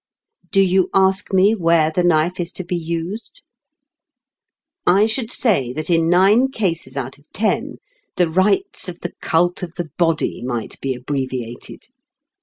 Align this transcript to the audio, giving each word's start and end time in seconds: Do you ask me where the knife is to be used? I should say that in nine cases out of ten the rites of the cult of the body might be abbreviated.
Do 0.49 0.61
you 0.63 0.89
ask 0.95 1.31
me 1.31 1.53
where 1.53 1.91
the 1.91 2.03
knife 2.03 2.39
is 2.39 2.51
to 2.53 2.63
be 2.63 2.75
used? 2.75 3.43
I 4.87 5.05
should 5.05 5.29
say 5.29 5.71
that 5.73 5.91
in 5.91 6.09
nine 6.09 6.47
cases 6.49 6.97
out 6.97 7.19
of 7.19 7.25
ten 7.33 7.75
the 8.15 8.27
rites 8.27 8.89
of 8.89 9.01
the 9.01 9.13
cult 9.21 9.61
of 9.61 9.75
the 9.75 9.91
body 9.99 10.41
might 10.43 10.81
be 10.81 10.95
abbreviated. 10.95 11.87